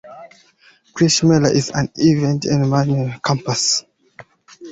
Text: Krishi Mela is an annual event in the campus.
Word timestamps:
Krishi 0.95 1.23
Mela 1.29 1.49
is 1.51 1.69
an 1.69 1.87
annual 1.95 2.17
event 2.17 2.45
in 2.45 2.61
the 2.63 3.19
campus. 3.23 3.83